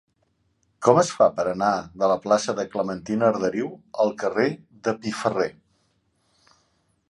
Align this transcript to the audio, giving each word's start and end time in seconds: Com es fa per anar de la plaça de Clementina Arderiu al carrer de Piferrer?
Com 0.85 0.99
es 1.01 1.11
fa 1.17 1.27
per 1.39 1.45
anar 1.49 1.73
de 2.03 2.09
la 2.13 2.15
plaça 2.23 2.55
de 2.61 2.65
Clementina 2.75 3.29
Arderiu 3.29 3.69
al 4.05 4.13
carrer 4.25 4.49
de 4.89 4.97
Piferrer? 5.07 5.49